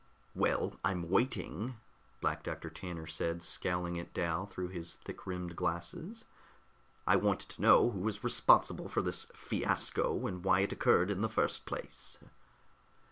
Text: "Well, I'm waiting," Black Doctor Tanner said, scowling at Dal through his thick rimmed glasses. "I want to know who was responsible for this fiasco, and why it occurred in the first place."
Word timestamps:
"Well, 0.33 0.73
I'm 0.83 1.11
waiting," 1.11 1.77
Black 2.21 2.41
Doctor 2.43 2.71
Tanner 2.71 3.05
said, 3.05 3.43
scowling 3.43 3.99
at 3.99 4.15
Dal 4.15 4.47
through 4.47 4.69
his 4.69 4.95
thick 4.95 5.27
rimmed 5.27 5.55
glasses. 5.55 6.25
"I 7.05 7.15
want 7.17 7.41
to 7.41 7.61
know 7.61 7.91
who 7.91 7.99
was 7.99 8.23
responsible 8.23 8.87
for 8.87 9.03
this 9.03 9.27
fiasco, 9.35 10.25
and 10.25 10.43
why 10.43 10.61
it 10.61 10.71
occurred 10.71 11.11
in 11.11 11.21
the 11.21 11.29
first 11.29 11.65
place." 11.67 12.17